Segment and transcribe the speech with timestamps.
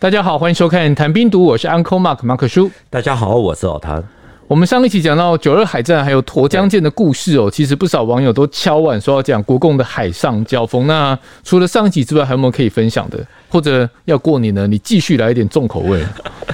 [0.00, 2.70] 大家好，欢迎收看《谈兵读》，我是 Uncle Mark 马可叔。
[2.88, 4.00] 大家好，我是老谭。
[4.46, 10.86] 我们上一期讲到九二海战还有沱江舰的故事哦，其实不少网友都敲碗说要讲国共的海上交锋。
[10.86, 13.26] 那除了上一集之外，还有没有可以分享的？
[13.48, 14.68] 或者要过年呢？
[14.68, 16.00] 你继续来一点重口味，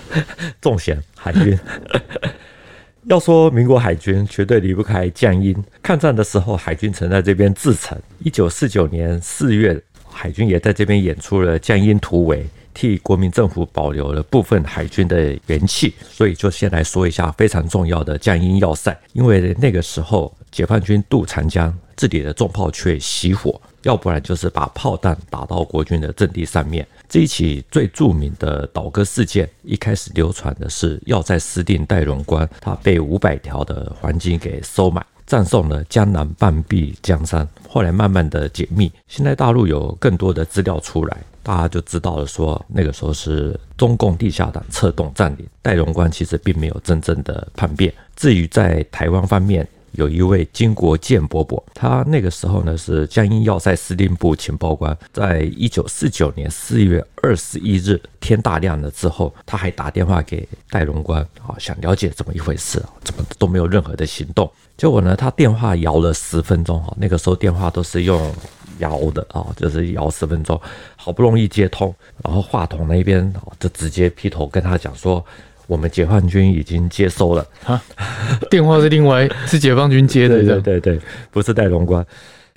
[0.62, 1.58] 重咸海军。
[3.08, 5.54] 要说民国海军，绝对离不开江阴。
[5.82, 7.94] 抗战的时候，海军曾在这边自成。
[8.20, 9.78] 一九四九年四月，
[10.10, 12.46] 海军也在这边演出了江阴突围。
[12.74, 18.94] 替国民政府保留了部分海军的元气，所以就先来说一下非常重要的江鹰要塞。
[19.12, 26.86] 因为那个时候解放军渡长江，这里的重炮却熄火，要不然就是把炮弹打到国军的阵地上面。
[27.08, 37.46] 这一起最著名的倒戈事件，一开始流传的是要塞司令戴荣关，他被五百条的黄金给收买，葬送了江南半壁江山。
[37.68, 41.16] 后来慢慢的解密，现在大陆有更多的资料出来。
[41.42, 47.92] 大家就知道了，说那个时候是中共地下党策动占领，戴荣光其实并没有真正的叛变。
[48.16, 64.50] 至于在台湾方面，有一位金国建伯伯，他那个时候呢是江阴要塞司令部情报官，在一九四九年四月二十一日天大亮了之后，他还打电话给戴荣官，啊，想了解怎么一回事，怎么都没有任何的行动。
[64.76, 68.32] 结果呢，他电话摇了十分钟，哈，那个时候电话都是用。
[68.78, 70.60] 摇的啊，就是摇十分钟，
[70.96, 75.24] 好不容易接通，然后话筒那边就直接劈头跟他讲说，
[75.66, 77.82] 我们解放军已经接收了啊，
[78.50, 82.04] 电话是另外是解放军接的，对对对，不是戴龙关。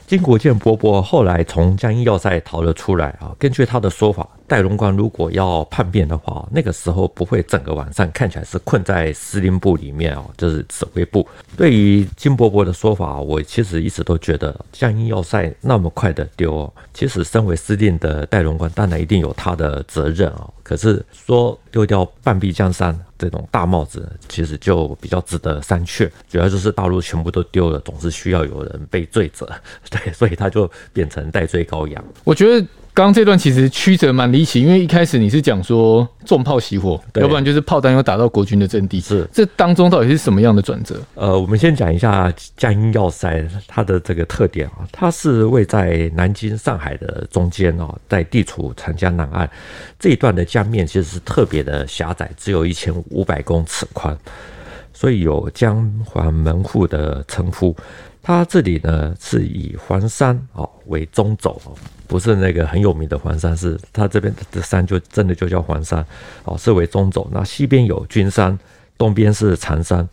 [0.07, 4.25] 金国建伯伯后来从江阴要塞逃了出来啊，根据他的说法。
[4.47, 11.27] 戴荣光如果要叛变的话，那个时候不会整个晚上看起来是困在司令部里面哦，就是指挥部。
[11.57, 20.47] 对于金伯伯的说法，我其实一直都觉得江阴要塞那么快的丢，其实身为司令的戴荣光当然一定有他的责任啊。
[20.63, 26.11] 可是说丢掉半壁江山这种大帽子，其实就比较值得删去。
[26.29, 29.49] 主要就是大陆全部都丢了，总是需要有人被罪责，
[29.89, 32.03] 对，所以他就变成代罪羔羊。
[32.23, 32.65] 我觉得。
[32.97, 40.99] 刚刚这段其实曲折蛮离奇，因为一开始你是讲说重炮熄火，要不然就是炮弹又打到国军的阵地，是这当中到底是什么样的转折？
[41.13, 49.47] 呃，我们先讲一下江阴要塞它的这个特点啊，它是位在南京、上海的中间哦，在地处长江南岸
[49.99, 54.17] 这一段的江面其实是特别的狭窄，只有一千五百公尺宽，
[54.91, 57.75] 所以有江环门户的称呼。
[58.27, 61.71] 它这里呢是以黄山哦为中轴哦。
[62.07, 66.05] 不是那个很有名的黄山，是它这边的山就真的就叫黄山，
[66.43, 67.25] 哦，是为中轴。
[67.31, 68.59] 那西边有君山，
[68.97, 70.05] 东边是长山，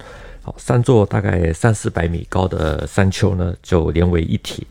[0.43, 4.65] 好，三座大概三四百米高的山丘呢，就连为一体。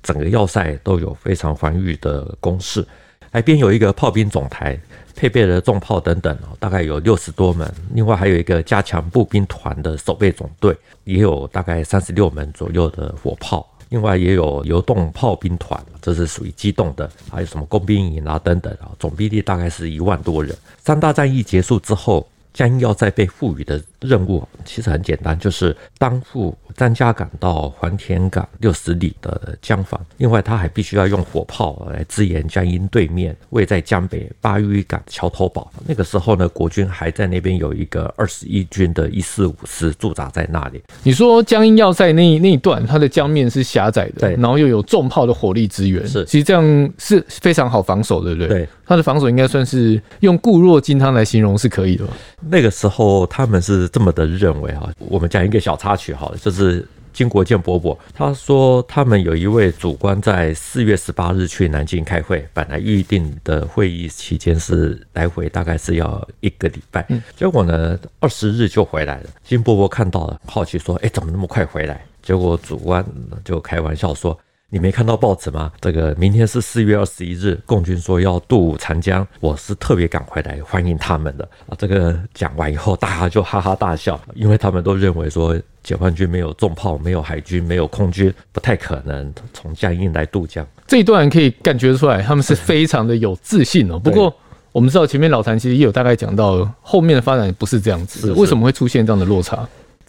[0.00, 2.86] 整个要塞都有非常防御的工事，
[3.32, 4.78] 海边有一个炮兵总台，
[5.16, 7.72] 配备了重炮等等，大概有六十多门。
[7.92, 13.68] 另外还有一个加强步兵团的守备总队，也有大概三十六门左右的火炮。
[13.90, 20.56] 另外也有游动炮兵团，这是属于机动的，还有什么工兵营啊等等啊，总兵力大概是一万多人。
[20.82, 26.56] 三大战役结束之后，将要再被赋予的任务其实很简单，就是担负。
[26.76, 35.70] 张家港到黄田港六十里的江防，另外他还必须要用火炮来支援江阴对面位在江北八圩港桥头堡。
[35.86, 40.82] 那个时候呢，国军还在那边有一个二十一军的一四五师驻扎在那里。
[41.04, 48.48] 你说江阴要塞那那一段，它的江面是狭窄的，对，然后又有重炮的火力支援，是，其实这样是非常好防守，对不对？
[48.48, 52.14] 对，它的防守应该算是用固若金汤来形容是可以的吧。
[52.50, 56.64] 那个时候他们是这么的认为哈，我们讲一个小插曲好了，就是。
[56.64, 67.06] 是金国建伯伯，他说他们有一位主官在四月十八日去南京开会，本来预定的会议期间是来回大概是要一个礼拜，
[67.36, 69.30] 结果呢二十日就回来了。
[69.44, 73.06] 金伯伯看到了，好奇说：“哎，怎么那么快回来？”结果主官
[73.44, 74.36] 就开玩笑说。
[74.74, 75.70] 你没看到报纸吗？
[75.80, 81.76] 这个明天是四月二十一日，共军说要渡长江，我是特别赶回来欢迎他们的啊。
[81.78, 90.66] 这个讲完以后，大家就哈哈大笑，因为他们都认为说解放军没有重炮，没有海军，没有空军，不太可能从江阴来渡江。
[90.88, 93.96] 这一段可以感觉出来，他们是非常的有自信哦。
[93.96, 94.34] 不过
[94.72, 99.64] 我们知道前面老谭其实也有大概讲到，后面的发展不是这样子，为什么会出现这样的落差？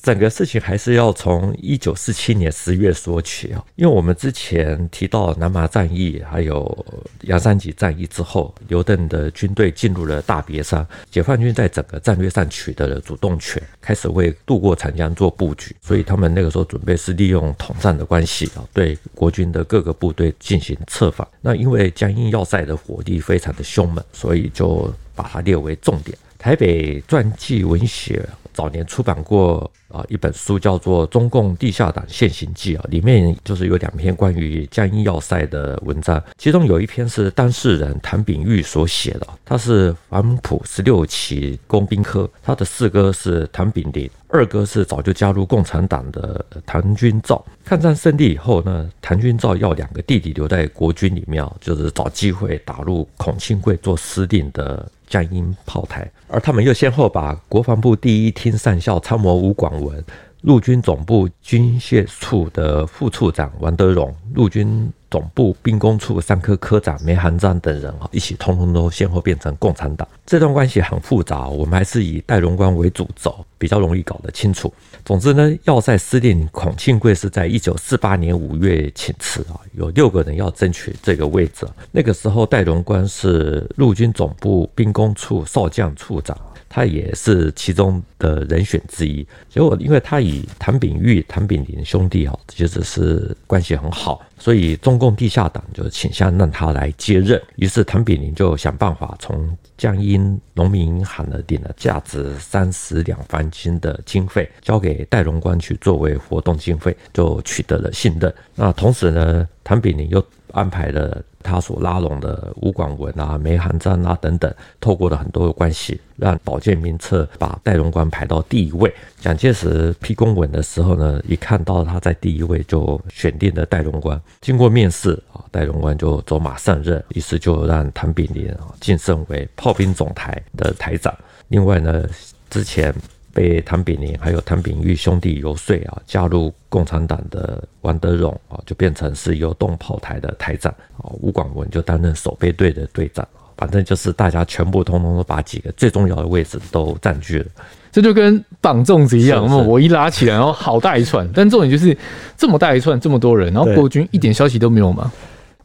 [0.05, 6.85] 整个事情还是要从一九四七年十月说起啊，因为我们之前提到南麻战役，还有
[7.21, 21.27] 杨三吉战役之后，刘邓的军队进入了大别山，解放军在整个战略上取得了主动权，开始为渡过长江做布局，所以他们那个时候准备是利用统战的关系啊，对国军的各个部队进行策反。
[21.41, 24.93] 那因为江阴要塞的火力非常的凶猛，所以就。
[25.17, 26.17] 把它列为重点。
[26.37, 28.21] 台北传记文学
[28.55, 47.45] 早年出版过啊一本书，叫做《中共地下党现形记》啊，里面就是有两篇关于江阴要塞的文章，其中有一篇是当事人谭炳玉所写的，他是黄埔十六期工兵科，他的四哥是谭炳麟，二哥是早就加入共产党的谭军照。
[47.65, 54.89] 抗战胜利以后呢，谭军照要两个弟弟留在国军里面，就是找机会打入孔庆贵做司令的。
[55.07, 60.03] 江阴炮台，而他们又先后把国防部第一厅上校参谋吴广文、
[60.45, 70.07] 陆军总部军械处的副处长王德荣、陆军总部兵工处三科科长梅含章等人啊，一起通通都先后变成共产党。
[70.23, 74.71] 这段关系很复杂，我们还是以戴荣光为主轴，比较容易搞得清楚。
[75.03, 81.65] 总之呢，要塞司令孔庆贵是在一九四八年五月请辞啊，有六个人要争取这个位置。
[81.91, 86.37] 那个时候，戴荣光是陆军总部兵工处少将处长。
[86.75, 97.41] 他也是其中的人选之一，结果因为他与谭炳玉、谭炳麟兄弟哦，其实是关系很好，所以中共地下党就倾向让他来接任。
[97.55, 108.35] 于是谭炳麟就想办法从江阴农民银行呢领了价值三十两黄金的经费，交给戴荣光去作为活动经费，就取得了信任。
[108.53, 110.21] 那同时呢，谭炳麟又
[110.55, 111.21] 安排了。
[111.47, 118.91] 他所拉拢的吴广文啊、梅含章啊等等，透过了很多的关系，让保健名册把戴荣光排到第一位。
[119.19, 124.19] 蒋介石批公文的时候呢，一看到他在第一位，就选定了戴荣光。
[124.41, 131.13] 经过面试啊，戴荣光就走马上任，于是就让谭炳麟啊晋升为炮兵总台的台长。
[131.49, 132.03] 另外呢，
[132.49, 132.91] 之前。
[133.35, 143.27] 被谭炳麟还有谭炳玉兄弟游说啊，加入共产党的王德荣啊，就变成是游动炮台的台长啊，吴广文就担任守备队的队长，
[143.57, 147.45] 反正就是大家全部通通都把几个最重要的位置都占据了。
[147.91, 151.97] 这就跟绑粽子一样，我一拉起来，然后好大一串，但重点就是
[152.37, 155.11] 这么大一串，这么多人，然后国军一点消息都没有吗？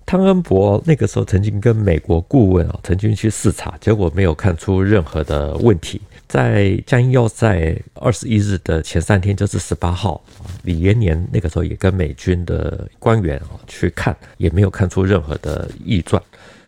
[0.07, 6.01] 汤恩伯那个时候曾经跟美国顾问啊，曾经去视察，结果没有看出任何的问题。
[6.27, 10.23] 在江阴要塞二十一日的前三天，就是十八号，
[10.63, 16.23] 李延年那个时候也跟美军的官员啊去看，也没有看出任何的异状。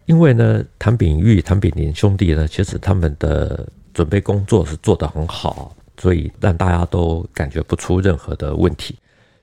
[0.06, 3.64] 因为呢，谭炳玉、谭炳麟兄弟呢，其实他们的
[3.94, 8.96] 准备工作是做得很好，所以让大家都感觉不出任何的问题。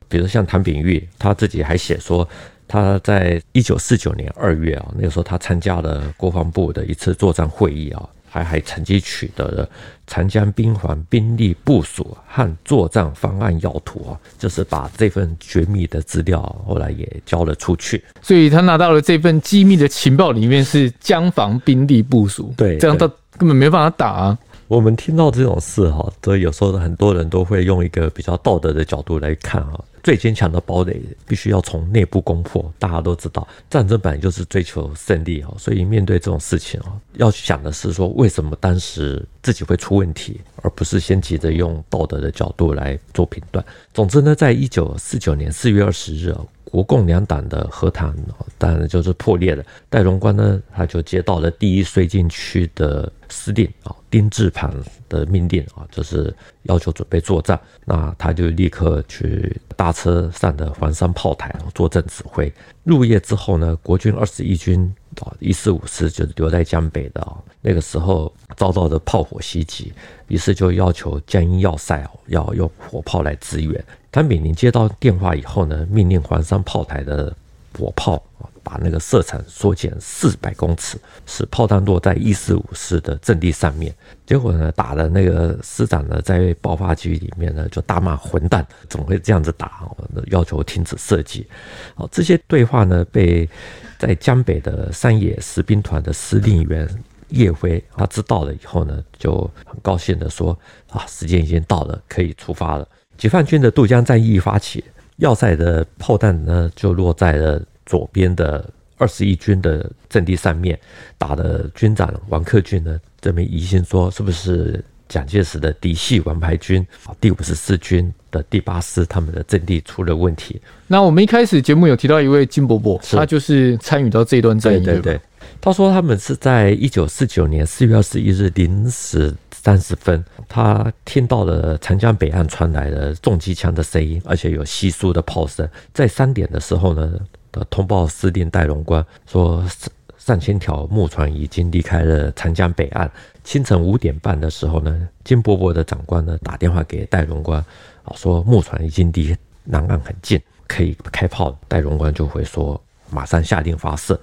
[0.10, 2.28] 比如像谭炳玉，他自己还写说，
[2.70, 8.08] 他在一九四九年二月啊，那个时候他参加了国防部的一次作战会议啊。
[8.32, 9.68] 还还曾经取得了
[10.06, 18.04] 长江兵防兵力部署和作战方案要图啊，就是把这份绝密的资料后来也交了出去。
[18.22, 22.54] 所以他拿到了这份机密的情报，里面是江防兵力部署。
[22.56, 24.38] 对，这样他根本没办法打啊。
[24.70, 29.84] 我们听到这种事哈，所以有时候很多人都会用一个比较道德的角度来看哈。
[30.04, 32.72] 最坚强的堡垒必须要从内部攻破。
[32.78, 43.66] 大家都知道，战争本来就是追求胜利哈，所以面对这种事情啊，要想的是说为什么当时自己会出问题，而不是先急着用道德的角度来做评断。
[43.92, 46.40] 总之呢，在一九四九年四月二十日啊。
[46.72, 48.14] 国共两党的和谈，
[48.60, 49.66] 当然就是破裂了。
[49.90, 54.74] 戴荣光呢，他就接到了第一绥靖区的司令啊丁志庞
[55.08, 56.34] 的命令啊，就是
[56.64, 57.60] 要求准备作战。
[57.86, 62.52] 那他就立刻去大车上的黄山炮台坐镇指挥。
[62.84, 69.94] 入夜之后呢，国军二十一军啊一四五师就是留在江北的啊，那个时候遭到的炮火袭击，
[70.28, 73.84] 于是就要求江阴要塞哦要用火炮来支援。
[74.12, 77.36] 谭炳麟接到电话以后呢，命令黄山炮台的
[77.78, 80.96] 火炮啊，把那个射程缩减四百公尺，
[81.26, 83.92] 使炮弹落在一四五师的阵地上面。
[84.28, 89.90] 结果呢，打的那个师长呢，在爆发区里面呢，就大骂混蛋，怎么会这样子打？
[90.28, 91.48] 要求停止射击。
[91.96, 93.50] 好，这些对话呢，被
[93.98, 96.88] 在江北的山野十兵团的司令员
[97.30, 100.56] 叶辉他知道了以后呢，就很高兴的说：
[100.92, 102.88] 啊，时间已经到了，可以出发了。
[103.18, 104.84] 解放军的渡江战役一发起，
[105.18, 108.64] 要塞的炮弹呢就落在了左边的
[109.00, 110.80] 二十一军的阵地上面，
[111.18, 116.86] 打的军长王克俊呢这边疑心说是不是蒋介石的嫡系王牌军
[117.20, 120.62] 第五十四军的第八师他们的阵地出了问题。
[120.86, 125.22] 那我们一开始节目有提到一位金伯伯，他就是参与到这段战役，对对对。
[125.60, 129.36] 他说他们是在一九四九年四月二十一日零时。
[129.62, 135.68] 三十分，他听到了长江北岸传来了重机枪的声音，而且有稀疏的炮声。
[135.94, 137.12] 在三点的时候呢，
[137.52, 143.10] 的通报司令戴荣光说，上上千条木船已经离开了长江北岸。
[143.44, 147.60] 清晨五点半的时候呢，金伯伯的长官呢打电话给戴荣关，
[148.04, 151.58] 啊，说木船已经离南岸很近，可以开炮。
[151.68, 152.80] 戴荣关就会说，
[153.10, 154.20] 马上下令发射。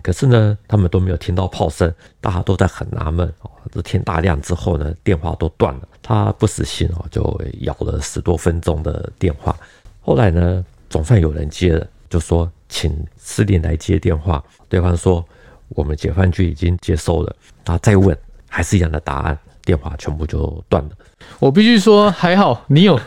[0.00, 3.26] 可是呢，他们都没有听到炮声，大家都在很纳闷。
[3.40, 5.88] 哦，这天大亮之后呢，电话都断了。
[6.02, 9.56] 他不死心哦，就摇了十多分钟的电话。
[10.00, 14.42] 后来呢，总算有人接了，就说请司令来接电话。
[14.68, 15.24] 对方说
[15.70, 17.34] 我们解放军已经接收了。
[17.64, 18.16] 他再问，
[18.48, 20.90] 还是一样的答案，电话全部就断了。
[21.38, 23.00] 我必须说，还好你有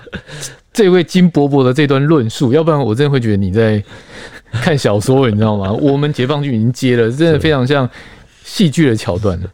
[0.74, 3.84] 这位金伯伯的这段论述，要不然我真的会觉得你在。
[4.62, 5.70] 看小说，你知道吗？
[5.84, 7.90] 我们解放军已经接了，真的非常像
[8.46, 9.52] 戏剧的桥段了。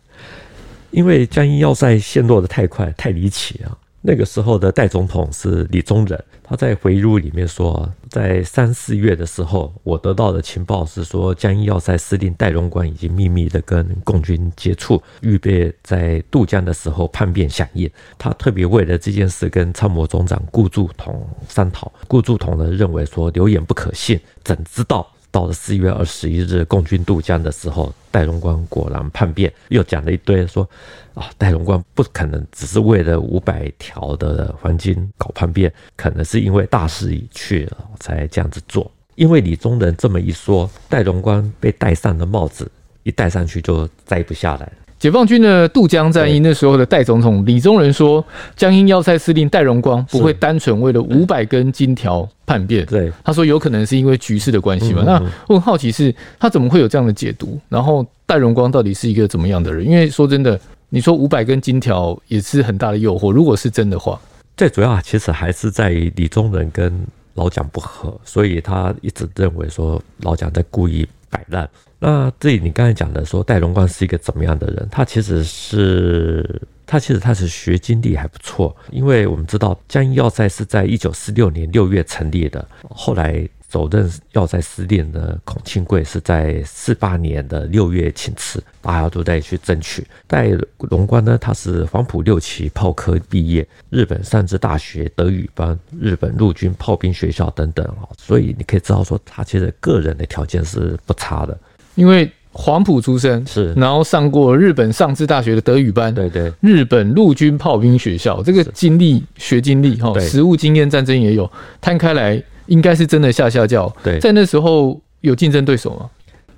[0.92, 3.74] 因为江阴要塞陷落的太快，太离奇啊。
[4.04, 17.88] 那个时候的代总统是李宗仁，他在回忆录里面说，在三四月的时候，我得到的情报是说，江阴要塞司令戴荣关已经秘密的跟共军接触，预备在渡江的时候叛变响应。
[18.18, 25.08] 他特别为了这件事跟参谋总长顾祝同商讨，顾祝同呢认为说流言不可信，怎知道？
[25.32, 30.70] 到了四月二十一日，共军渡江的时候，戴荣光果然叛变，又讲了一堆，说
[31.14, 38.92] 啊，戴荣光不可能只是为了五百条的黄金搞叛变，可能是因为大势已去了才这样子做。
[39.16, 42.70] 因为李宗仁这么一说，戴荣光被戴上了帽子
[43.04, 44.72] 一戴上去就摘不下来。
[45.02, 48.24] 解放军的渡江战役，那时候的代总统李宗仁说，
[48.56, 52.86] 江阴要塞司令戴荣光不会单纯为了五百根金条叛变。
[52.86, 55.02] 对，他说有可能是因为局势的关系嘛。
[55.04, 57.60] 那我很好奇是，他怎么会有这样的解读？
[57.68, 59.84] 然后戴荣光到底是一个怎么样的人？
[59.84, 63.32] 因为说真的，你说五百根金条也是很大的诱惑。
[63.32, 64.22] 如果是真的话，
[64.56, 66.94] 最主要其实还是在于李宗仁跟
[67.34, 71.68] 老蒋不和，所以他一直认为说老蒋在故意摆烂。
[71.98, 74.88] 那这里你刚才讲的说戴荣光是一个怎么样的人？
[74.92, 83.50] 他其实是他其实他是学经历还不错，因为我们知道江阴要塞是在一九四六年六月成立的，后来。
[83.72, 90.06] 首任要塞司令的孔庆贵是在四八年的六月请辞，大家都在去争取。
[90.28, 101.58] 戴荣关呢，他是黄埔六期炮科毕业，日本上智大学德语班、日本陆军炮兵学校等等啊，所以你可以知道说，他其实个人的条件是不差的。
[101.96, 111.50] 因为黄埔出身是，然后上过日本上智大学的德语班，对对，日本陆军炮兵学校，这个经历学经历哈，实务经验战争也有，
[111.80, 112.44] 摊开来。
[112.72, 113.94] 应该是真的下下轿。
[114.02, 116.10] 对，在那时候有竞争对手吗？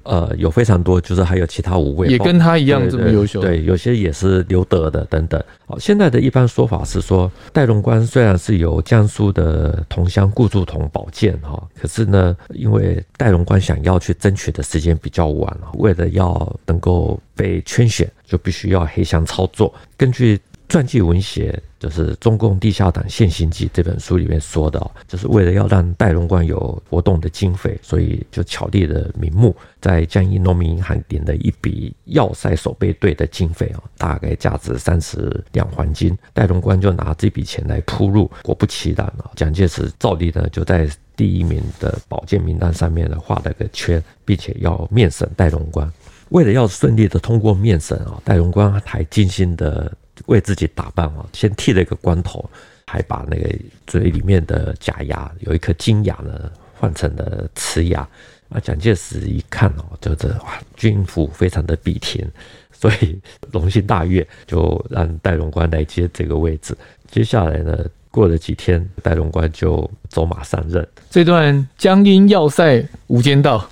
[0.04, 3.40] 呃，有非常多，就是还有其他五位也跟他一样这么优秀。
[3.40, 5.42] 对，有些也是留德的等等。
[5.66, 19.74] 好，现在的一般说法是说，戴荣关虽然是由江苏的同乡顾祝同保荐哈，可是呢，因为戴荣关想要去争取的时间比较晚了，为了要能够被圈选，就必须要黑箱操作。
[19.96, 20.38] 根据
[20.74, 21.62] 传记文学。
[21.78, 36.18] 就是《中共地下党现行记》这本书里面说的，就是为了要让戴荣关有活动的经费，所以就巧立了名目，在江阴农民银行点了一笔要塞守备队的经费啊，大概价值三十两黄金。
[36.32, 45.92] 戴荣关就拿这笔钱来铺路，果不其然啊，蒋介石照例呢就在第一名的保健名单上面呢画了个圈，并且要面审戴荣关。
[46.30, 49.92] 为了要顺利的通过面审啊，戴荣关还精心的。
[50.26, 52.50] 为自己打扮哦，先剃了一个光头，
[52.86, 53.50] 还把那个
[53.88, 58.08] 嘴里面的假牙有一颗金牙呢换成了瓷牙。
[58.50, 62.24] 啊，蒋介石一看哦，就是哇，军服非常的笔挺，
[62.72, 63.20] 所以
[63.52, 66.78] 龙心大悦，就让戴荣官来接这个位置。
[67.10, 70.88] 接下来呢，过了几天，戴荣官就走马上任。
[71.10, 73.68] 这段江阴要塞无间道，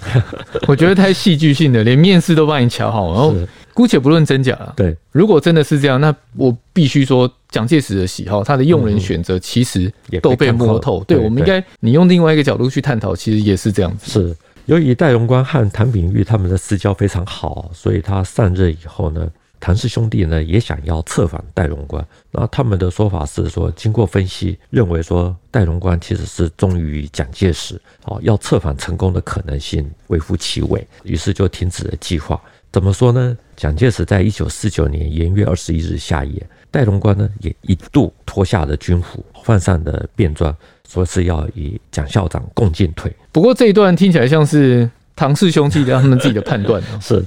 [0.68, 3.36] 我觉得太戏剧性了，连面试都帮你瞧好，然后。
[3.74, 11.04] 姑且不论真假了，对，如果真的是这样，那我必须说，蒋介石的喜好，他的用人选择其实都被摸透。
[11.06, 14.12] 对，我们应该，你用另外一个角度去探讨，其实也是这样子。
[14.12, 14.36] 是，
[14.66, 22.06] 由于戴荣光和谭炳玉他们的私交非常好，所以他散任以后呢，谭氏兄弟呢也想要策反戴荣光。
[22.32, 32.42] 那他们的说法是说，经过分析，认为说戴荣光其实是忠于蒋介石，哦，要策反成功的可能性微乎其微，于是就停止了计划。
[32.72, 33.38] 怎么说呢？
[33.58, 40.56] 蒋介石在一九四九年元月二十一日下野，戴荣关呢也一度脱下了军服，换上了便装，
[40.90, 43.14] 说是要与蒋校长共进退。
[43.32, 46.82] 不过这一段听起来像是唐氏兄弟的他们自己的判断。
[47.02, 47.24] 是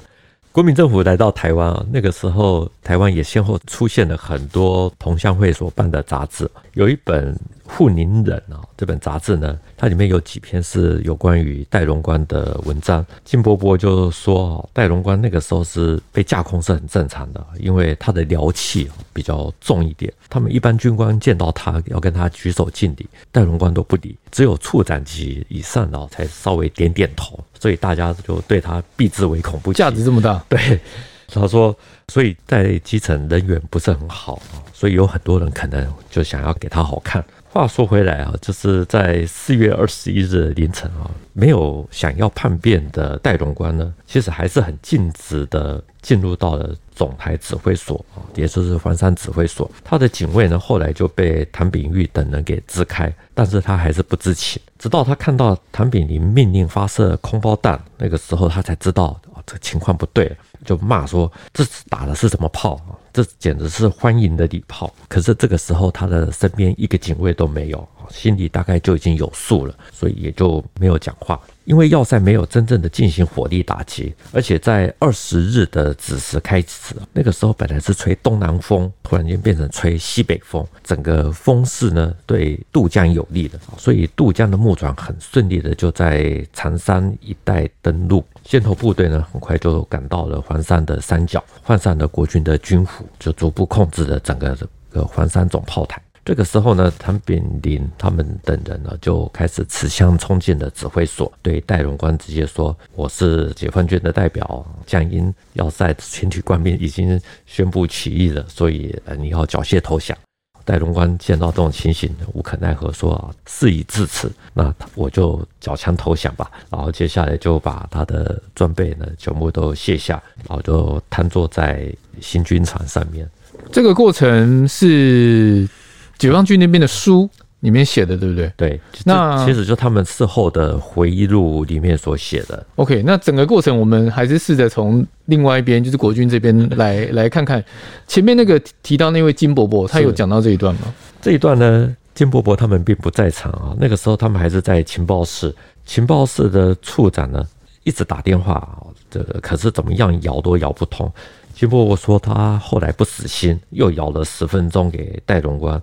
[0.50, 13.04] 国民政府来到台湾啊，那个时候台湾也先后出现了很多同乡会所办的杂志，有一本护宁人啊，这本杂志呢，它里面有几篇是有关于戴荣官的文章。
[13.24, 29.78] 金伯伯就说，戴荣官那个时候是被架空是很正常的，因为他的僚气比较重一点，他们一般军官见到他要跟他举手敬礼，戴荣官都不理，只有处长级以上的才稍微点点头，所以大家就对他避之唯恐不及。
[29.78, 30.78] 架子这么大，对。
[31.26, 31.74] 他说，
[32.08, 37.24] 所以在基层人缘不是很好啊，所以有很多人可能就想要给他好看。
[37.54, 49.70] 话说回来啊，就是在四月二十一日凌晨啊，没有想要叛变的戴荣官呢，其实还是很尽职的进入到了总台指挥所啊，也就是黄山指挥所。
[49.84, 60.36] 他的警卫呢，后来就被谭炳玉等人给支开，但是他还是不知情，直到他看到谭炳麟命令发射空包弹，那个时候他才知道啊，这情况不对了。
[60.64, 62.80] 就骂说，这打的是什么炮？
[63.12, 64.92] 这简直是欢迎的礼炮。
[65.06, 71.40] 可是这个时候，他的身边一个警卫都没有，心里大概就已经有数了，所以也就没有讲话。
[71.64, 96.00] 因为要塞没有真正的进行火力打击，而且在二十日的子时开始，那个时候本来是吹东南风，突然间变成吹西北风，整个风势呢对渡江有利的，所以渡江的木船很顺利的就在长山一带登陆，先头部队呢很快就赶到了黄山的山脚，换上了国军的军服，就逐步控制了整个这个黄山总炮台。
[96.26, 110.16] 这个时候呢，谭炳麟他们等人呢就开始持枪冲进了指挥所，对戴荣光直接说：“我是解放军的代表，江阴要塞全体官兵已经宣布起义了，所以你要缴械投降。”
[110.64, 121.88] 戴荣官见到这种情形，无可奈何，说：“啊，事已至此，那我就缴枪投降吧。”然后接下来就把他的装备呢全部都卸下，然后就瘫坐在
[122.20, 123.28] 新军床上面。
[123.70, 125.68] 这个过程是。
[126.16, 127.28] 解放军那边的书
[127.64, 128.52] 里面写的，对不对？
[128.58, 132.62] 对，那其实就他们事后的回忆录里面所写的。
[132.76, 137.64] OK，那整个过程我们还是试着从另外一边，就是国军这边来来看看
[138.06, 140.92] 前面那个提到那位金伯伯，他有讲到这一段吗？
[141.22, 145.54] 这一段呢，金伯伯他们并不在场啊，那个时候他们还是在情报室，
[145.86, 147.42] 情报室的处长呢
[147.84, 148.78] 一直打电话，
[149.10, 151.10] 这个可是怎么样摇都摇不通。
[151.54, 155.80] 金伯伯说他后来不死心，又摇了十分钟给戴荣关。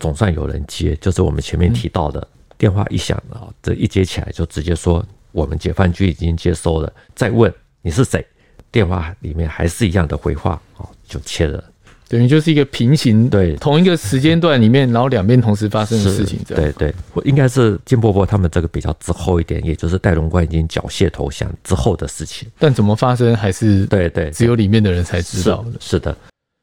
[0.00, 2.26] 总算有人接，就是我们前面提到的，
[2.58, 6.92] 电话一响啊，这一接起来就直接说我们解放军已经接收了。
[7.14, 8.26] 再问你是谁，
[8.72, 11.62] 电话里面还是一样的回话，啊，就切了，
[12.06, 22.48] 等于就是一个平行对同一个时间段里面，然后两边同时发生的事情，对对，应该是金伯伯他们这个比较之后一点，也就是戴荣冠已经缴械投降之后的事情。
[22.58, 25.92] 但怎么发生还是对对，只有里面的人才知道是。
[25.92, 26.16] 是的，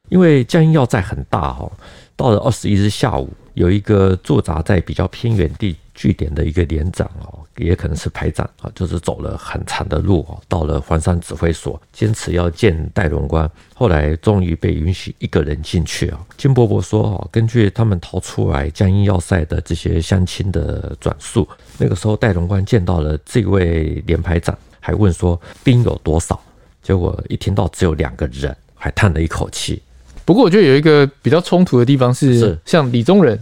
[0.08, 1.70] 因为江阴要塞很大哦。
[2.14, 13.50] 到了二十一日下午，有一个驻扎在比较偏远地据点的一个连长哦，也可能是排长啊，就是走了很长的路哦，到了黄山指挥所，坚持要见戴荣官。
[13.74, 16.20] 后来终于被允许一个人进去啊。
[16.36, 21.46] 金伯伯说哦，根据他们逃出来江阴要塞的这些乡亲的转述，
[21.78, 26.40] 那个时候戴荣官见到了这位连排长，还问说兵有多少，
[26.82, 29.82] 结果一听到只有两个人，还叹了一口气。
[30.24, 33.38] 不过我觉得有一个比较冲突的地方是，像李宗仁，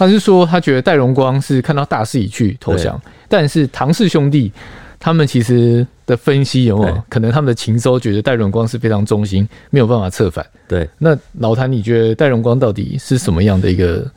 [0.00, 4.50] 他是说他觉得戴荣光是看到大势已去投降，但是唐氏兄弟
[4.98, 10.46] 他们其实的分析有没有可能他们的情搜觉得戴荣光是非常忠心，没有办法策反。
[10.66, 14.10] 对，那老谭你觉得戴荣光到底是什么样的一个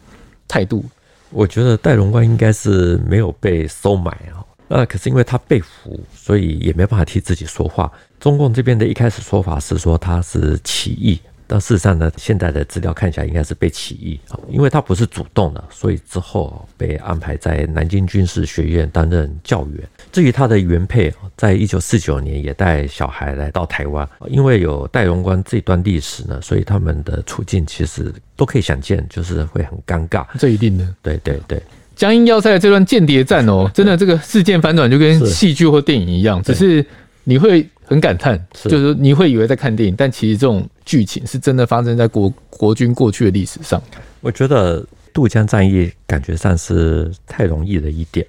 [0.48, 0.86] 态度？
[1.32, 7.92] 我觉得戴荣光应该是没有被收买啊，那可是因为他被俘，所以也没办法替自己说话。
[8.22, 11.20] 中共这边的一开始说法是说他是起义。
[11.48, 19.88] 但事实上呢，现在的资料看起来应该是被起义啊，因为他不是主动的，所以之后被安排在南京军事学院担任教员。
[20.12, 30.26] 至于他的原配，在一九四九年也带小孩来到台湾，因为有戴荣光这段历史呢，所以他们的处境其实都可以想见，就是会很尴尬。
[30.40, 31.62] 这一定的，对对对。
[31.96, 36.86] 江阴要塞的这段间谍战哦， 真的这个事件反转就跟戏剧或电影一样，只是
[37.24, 37.68] 你会。
[37.86, 43.82] 很感叹，就是你会以为在看电影，但其实这种剧情是真的发生在国国军过去的历史上。
[44.22, 48.26] 我觉得渡江战役感觉上是太容易了一点，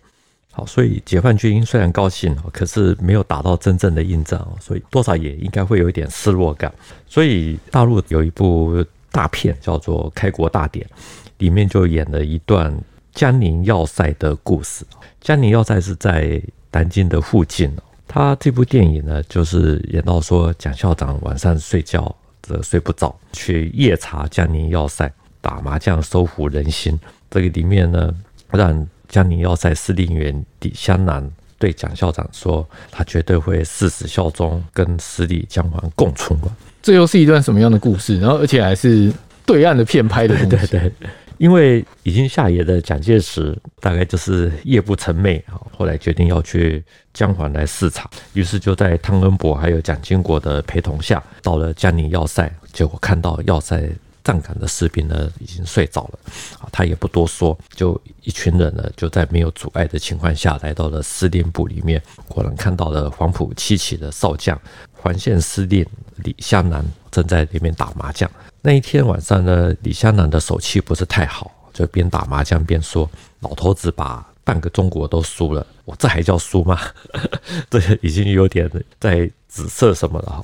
[0.50, 6.72] 好，所以解放军虽然高兴，可是没有打到真正的硬仗，所以多少也应该会有一点失落感。
[7.06, 10.84] 所以大陆有一部大片叫做《开国大典》，
[11.38, 12.76] 里面就演了一段
[13.12, 14.84] 江宁要塞的故事。
[15.20, 17.70] 江宁要塞是在南京的附近。
[18.14, 26.96] 他这部电影呢，就是演到说蒋校长晚上睡觉这睡不着，去夜查江宁要塞，打麻将收服人心。
[27.28, 28.14] 这个里面呢，
[28.52, 36.56] 让江宁要塞司令员李香南对蒋校长说，他绝对会誓死效忠，跟十里江环共存亡。
[36.80, 38.20] 这又是一段什么样的故事？
[38.20, 39.12] 然后，而且还是
[39.44, 40.78] 对岸的片拍的东西。
[41.44, 45.60] 因为已经下野的蒋介石，大概就是夜不成寐啊。
[45.76, 52.50] 后来决定要去江环来视察，于是就在汤恩伯还有蒋经国的陪同下，到了江宁要塞。
[52.72, 53.86] 结果看到要塞
[54.22, 56.18] 站岗的士兵呢，已经睡着了
[56.60, 64.58] 啊，他也不多说，就一群人呢，就在没有阻碍的情况下，来到了司令部里面，果然看到了黄埔七期的少将。
[64.94, 65.86] 环线司令
[66.22, 68.30] 李香兰正在里面打麻将。
[68.66, 73.08] 那一天晚上呢，李香兰的手气不是太好，就边打麻将边说
[73.40, 76.80] ：“老头子把半个中国都输了，我这还叫输吗？
[77.68, 80.42] 这已经有点在紫色什么了。”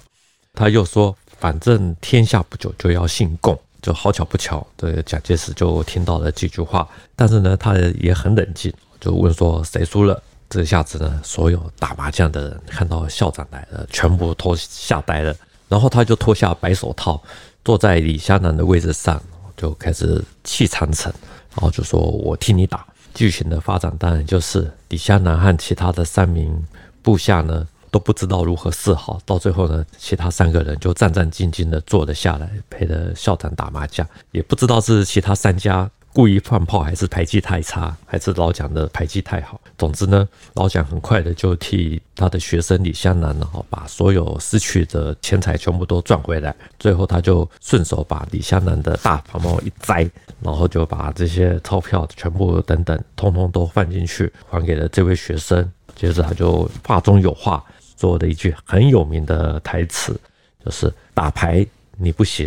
[0.53, 6.87] 他又说：“反正天下不久就要姓共，就好巧不巧，这个蒋介石就听到了几句话。
[7.17, 15.35] 但是呢，他也很冷静，就问说：谁输了？”这下子呢，所有打麻将的人看到校长来了，全部都吓呆了。
[15.69, 17.23] 然后他就脱下白手套，
[17.65, 19.23] 坐在李香兰的位置上，
[19.57, 21.13] 就开始气长城，
[21.55, 26.65] 然后就说：“我替你打。”剧情的发展当然就是李香兰和其他的三名
[27.03, 35.91] 部下呢都不知道如何是好，到最后呢，其他三个人就战战兢兢的坐了下来，陪着校长打麻将，也不知道是其他三家。
[36.21, 39.59] 故意放炮，还是牌技太差，还是老蒋的牌技太好？
[39.79, 46.55] 总之呢，老蒋很快的就替他的学生李香兰，然后把所有失去的钱财全部都赚回来。
[46.79, 50.07] 最后，他就顺手把李香兰的大袍帽一摘，
[50.43, 55.67] 然后就把这些钞票全部等等，通通都放进去，还给了这位学生。
[55.97, 57.65] 接着，他就话中有话，
[57.99, 60.15] 说了一句很有名的台词，
[60.63, 62.47] 就是打牌你不行，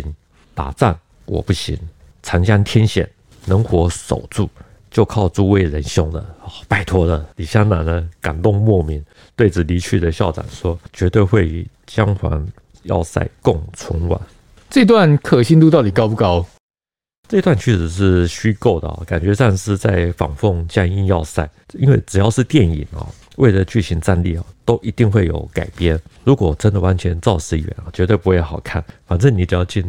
[0.54, 1.76] 打仗我不行，
[2.22, 3.10] 长江天险。
[3.46, 4.48] 能活守住，
[4.90, 7.26] 就靠诸位仁兄了，哦、拜托了。
[7.36, 9.04] 李香兰呢，感动莫名，
[9.36, 12.46] 对着离去的校长说：“绝对会与江环
[12.84, 14.20] 要塞共存亡。”
[14.70, 16.44] 这段可信度到底高不高？
[17.28, 21.48] 这段确实是虚构的，感觉上是在仿奉江阴要塞。
[21.72, 25.98] 因为只要是电影啊，为了剧情战力啊，都一定会有改编。
[26.22, 28.84] 如果真的完全照实演啊，绝对不会好看。
[29.06, 29.84] 反正你只要进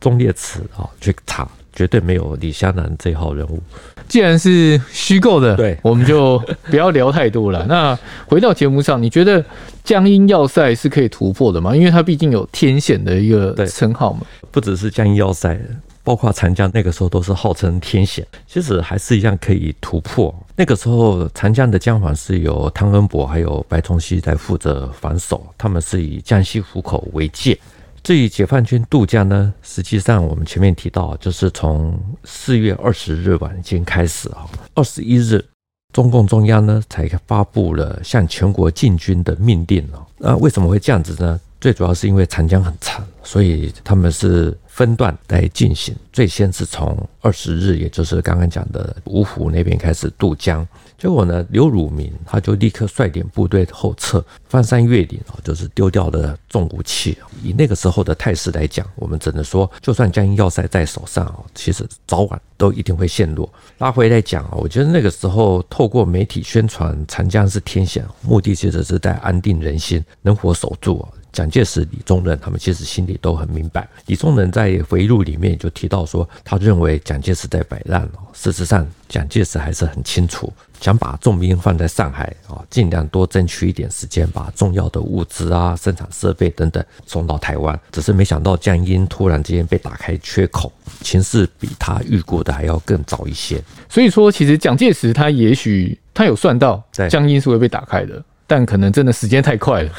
[0.00, 1.46] 忠烈祠啊去查。
[1.72, 3.62] 绝对没有李香兰这号人物。
[4.08, 7.64] 既然是虚构的，对，我们就不要聊太多了。
[7.68, 9.44] 那回到节目上，你觉得
[9.84, 11.74] 江阴要塞是可以突破的吗？
[11.76, 14.22] 因为它毕竟有天险的一个称号嘛。
[14.50, 15.56] 不只是江阴要塞，
[16.02, 20.34] 包括长江那个时候都是号称天险，其实还是一样可以突破。
[20.56, 27.56] 那个时候长江的江防是由汤恩伯还有白崇禧在负责防守，他们是以江西湖口为界。
[28.02, 35.44] 至于解放军渡江呢，实际上我们前面提到，就是从四月二十日晚间开始啊，二十一日，
[35.92, 40.06] 中共中央呢才发布了向全国进军的命令哦。
[40.16, 41.38] 那为什么会这样子呢？
[41.60, 45.94] 最主要是因为长江很长，所以他们是分段来进行。
[46.10, 50.66] 最先是从二十日，也就是刚刚讲的芜湖那边开始渡江。
[51.00, 57.16] 结果呢，刘汝明他就立刻率领部队后撤，翻山越岭啊，就是丢掉了重武器。
[57.42, 63.50] 以那个时候的态势来讲，我们只能说，就算江阴要塞在手上啊，其实早晚都一定会陷落。
[63.78, 71.08] 拉回来讲啊，我觉得那个时候透过媒体宣传长江是天险，目的其实是在安定人心，能活守住啊。
[71.32, 73.88] 蒋介石、李宗仁他们其实心里都很明白。
[74.06, 78.08] 李宗仁在回忆录里面就提到说，他认为蒋介石在摆烂。
[78.32, 87.78] 事实上，蒋介石还是很清楚，想把重兵放在上海啊，尽量多争取一点时间，把重要的物资啊、生产设备等等送到台湾。
[87.92, 93.62] 只是没想到江阴突然之间被打开缺口，情势比他预估的还要更早一些。
[93.88, 98.22] 所以说，其实蒋介石他也许他有算到江阴是会被打开的。
[98.50, 99.92] 但可能真的时间太快了，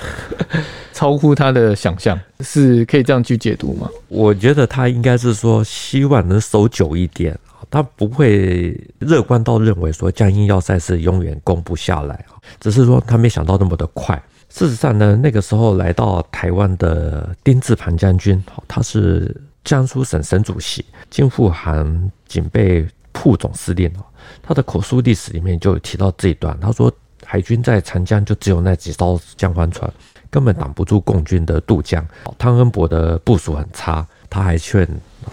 [0.92, 3.90] 超乎他的想象，是可以这样去解读吗？
[4.10, 12.26] 我觉得他应该是说希望能守久一点，他不会乐观到认为说江阴要塞是永远攻不下来，
[12.60, 14.22] 只是说他没想到那么的快。
[14.50, 19.34] 事实上呢，那个时候来到台湾的丁字旁将军，他是
[19.64, 23.90] 江苏省省主席，京沪杭警备副总司令，
[24.44, 26.92] 他的口述历史里面就有提到这一段，他说。
[27.32, 29.90] 海军在长江就只有那几艘江帆船，
[30.30, 32.06] 根本挡不住共军的渡江。
[32.38, 34.86] 汤恩伯的部署很差，他还劝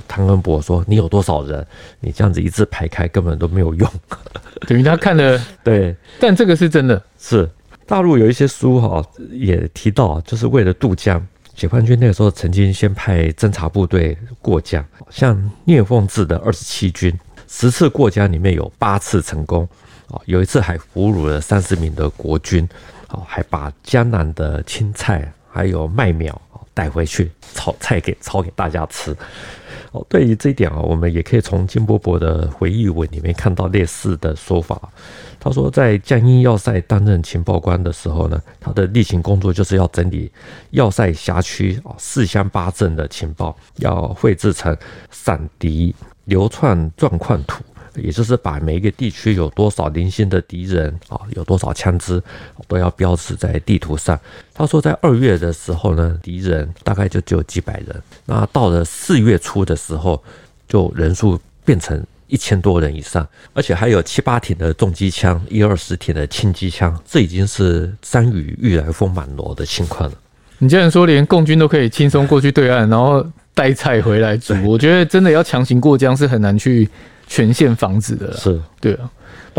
[0.06, 1.66] 汤恩伯说：“你有多少人？
[1.98, 3.90] 你这样子一字排开，根本都没有用。
[4.68, 7.02] ”等于他看了 对，但这个是真的。
[7.18, 7.50] 是
[7.84, 11.20] 大陆有一些书哈也提到，就是为了渡江，
[11.56, 17.12] 解放军那个时候曾经先派侦察部队过江，像聂凤智的二十七军。
[17.48, 19.68] 十次过江里面有八次成功，
[20.10, 22.68] 啊，有一次还俘虏了三十名的国军，
[23.08, 26.40] 啊，还把江南的青菜还有麦苗
[26.72, 29.14] 带回去炒菜给炒给大家吃。
[29.92, 34.78] 哦，对于这一点啊，我们也可以从金伯伯的回忆文里面看到类似的说法。
[35.40, 40.30] 他说，在江阴要塞担任情报官的时候呢，他的例行工作就是要整理
[40.70, 44.76] 要塞辖区啊四乡八镇的情报，要绘制成
[45.10, 45.94] 散敌
[46.24, 47.62] 流窜状况图。
[48.02, 52.22] 也就是把每一个地区有多少零星的敌人啊，有多少枪支，
[52.66, 54.18] 都要标示在地图上。
[54.54, 58.02] 他说，在二月的时候呢，敌人大概就只有几百人。
[58.26, 60.22] 那到了四月初的时候，
[60.68, 66.98] 就人数变成一千多人以上，而且还有七八挺的重机枪，一二十挺的轻机枪。
[67.06, 70.16] 这已经是山雨欲来风满楼的情况了。
[70.58, 76.88] 你既然说连共军都可以轻松过去对岸，然后带菜回来煮，我觉得真的要强行过江是很难去。
[77.28, 79.08] 全线防止的是，对啊。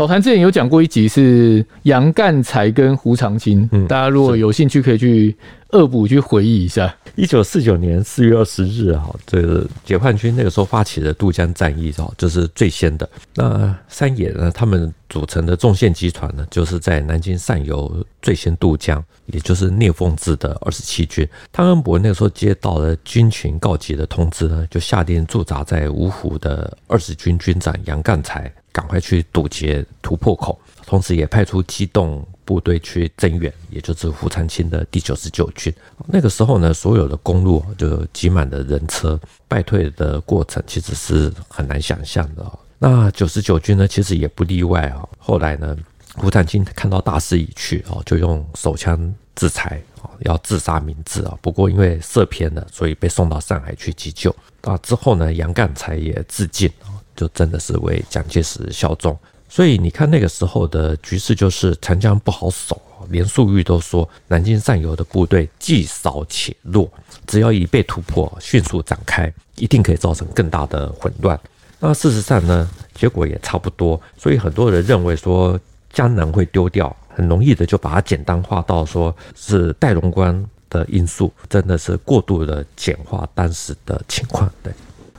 [0.00, 5.36] 老谭之前有讲过一集是杨干才跟胡长清，嗯，大家如果有兴趣可以去
[5.72, 6.96] 恶补去回忆一下。
[7.16, 13.06] 一九四九年四月二十日，哈，这个解放军那个时候发起的渡江战役，哈，就是最先的。
[13.34, 21.28] 那三野呢，他们组成的纵线集团呢，就是在南京上游最先渡江，也就是聂凤智的二十七军。
[21.52, 32.26] 汤恩伯那个时候接到了军情告急的通知呢，就下令驻扎在芜湖的二十军军长杨干才赶快去堵截突破口，同时也派出机动。
[32.42, 35.72] 部队去增援，也就是胡长清的第九十九军。
[36.08, 42.44] 那个时候呢，所有的公路就挤满了人车，败退的过程其实是很难想象的。
[42.80, 45.08] 那九十九军呢，其实也不例外啊。
[45.16, 45.76] 后来呢，
[46.16, 51.38] 胡长清看到大势已去啊，就用手枪自裁啊，要自杀明志啊。
[51.40, 54.34] 不过因为射偏了，所以被送到上海去急救。
[54.62, 56.68] 那之后呢，杨干才也自尽，
[57.20, 59.14] 就真的是为蒋介石效忠。
[59.46, 62.80] 所以你看那个时候的局势，就是长江不好守，
[63.10, 66.90] 连粟裕都说南京上游的部队既少且弱，
[67.26, 71.38] 只要一被突破，迅速展开，一定可以造成更大的混乱。
[71.78, 74.00] 那事实上呢，结果也差不多。
[74.16, 75.60] 所以很多人认为说
[75.92, 84.72] 江南会丢掉，很容易的就把它简单化到说是戴龙关的因素，真的是过度的简化当时的情况，对。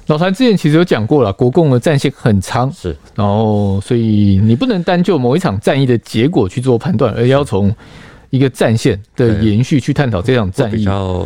[0.08, 7.74] 老谭之前其实有讲过了，国共的战线很长，是，然后所以你不能单就某一场战役的结果去做判断，而要从
[8.30, 10.86] 一个战线的延续去探讨这场战役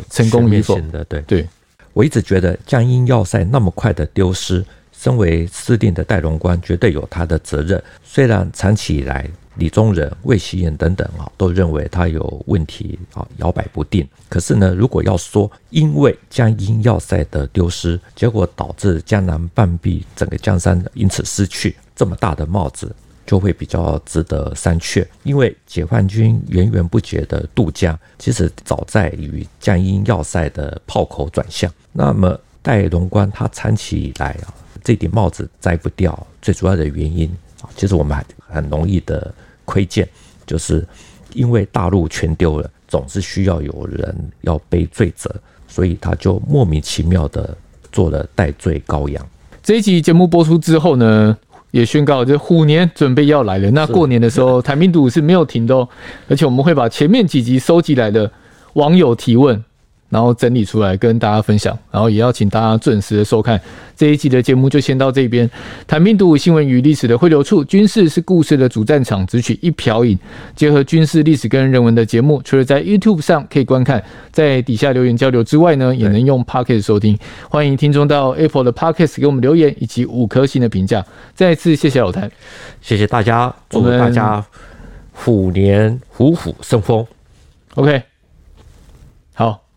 [0.09, 0.79] 成功与否。
[0.91, 1.03] 的。
[1.05, 1.21] 对。
[1.21, 1.47] 对，
[1.93, 4.63] 我一直觉得江阴要塞那么快的丢失，
[5.05, 9.29] 身为司令的戴龙关绝对有他的责任，虽然长期以来。
[9.57, 14.05] 李宗仁、魏希言等等啊，都认为他有问题啊，摇摆不定。
[14.27, 22.93] 可是呢，如果要说因为江阴要塞的丢失，结果导致江南半壁整个江山因此失去这么大的帽子，
[23.25, 25.07] 就会比较值得商榷。
[25.23, 31.71] 因为解放军源源不绝的渡江，其实早在于江阴要塞的炮口转向。
[31.93, 34.51] 那么戴龙关他长期以来啊，
[34.85, 37.27] 这顶帽子摘不掉，最主要的原因
[37.61, 39.33] 啊，其实我们很很容易的。
[39.67, 40.07] 窥见，
[40.45, 40.87] 就是
[41.33, 45.35] 因为大陆全丢了，总是需要有人要背罪责，
[45.67, 47.57] 所以他就莫名其妙的
[47.91, 49.27] 做了代罪羔羊。
[49.63, 51.35] 这一集节目播出之后呢，
[51.71, 53.71] 也宣告这虎年准备要来了。
[53.71, 55.89] 那过年的时候，谭兵读武是没有停的哦，
[56.29, 58.31] 而且我们会把前面几集收集来的
[58.73, 59.63] 网友提问。
[60.09, 63.59] 然后整理出来跟大家分享，然后也要请大家准时的收看
[63.95, 65.49] 这一集的节目，就先到这边。
[65.87, 70.17] 谈兵读武新闻与历史的汇流处，军事是故事的主战场，只取一瓢饮，
[70.55, 77.17] 结合军事历史跟人文的节目，除了在 YouTube 上可以观看，在底下留言交流之外呢，也能用 Pocket 收听。
[77.49, 81.03] 欢迎听众到 Apple 的 Pocket 给我们留言以及五颗星的评价。
[81.33, 82.29] 再一次谢谢老谭，
[82.81, 84.45] 谢谢大家，祝大家
[85.11, 87.05] 虎年虎虎生风。
[87.75, 88.14] OK，好。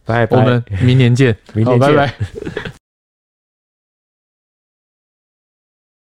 [0.08, 1.36] 拜拜，我们明年见。
[1.52, 2.14] 明年见，拜拜。